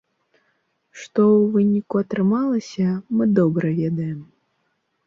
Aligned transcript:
Што 1.01 1.21
ў 1.25 1.53
выніку 1.57 1.95
атрымалася, 2.07 2.87
мы 3.21 3.33
добра 3.43 3.67
ведаем. 3.83 4.19